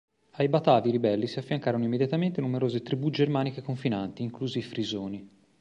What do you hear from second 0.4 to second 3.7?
Batavi ribelli si affiancarono immediatamente numerose tribù germaniche